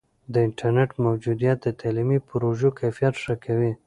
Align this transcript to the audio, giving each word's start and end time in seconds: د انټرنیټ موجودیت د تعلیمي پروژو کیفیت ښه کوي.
د 0.33 0.35
انټرنیټ 0.47 0.89
موجودیت 1.05 1.57
د 1.61 1.67
تعلیمي 1.81 2.19
پروژو 2.29 2.69
کیفیت 2.79 3.13
ښه 3.23 3.35
کوي. 3.45 3.71